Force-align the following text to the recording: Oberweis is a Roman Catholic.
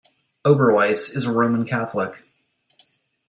Oberweis 0.43 1.15
is 1.15 1.25
a 1.25 1.31
Roman 1.31 1.63
Catholic. 1.63 2.23